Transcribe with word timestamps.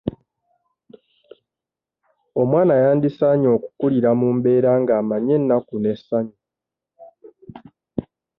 Omwana 2.41 2.73
yandisaanye 2.83 3.47
okukulira 3.55 4.09
mu 4.19 4.27
mbeera 4.37 4.71
ng'amanyi 4.81 5.33
ennaku 5.39 5.73
n'essanyu. 5.79 6.35